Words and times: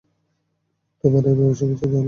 কী 1.03 1.05
ঘটতে 1.05 1.29
পারে 1.29 1.37
ভেবে 1.37 1.55
শংকিত 1.59 1.79
ছিলাম। 1.81 1.99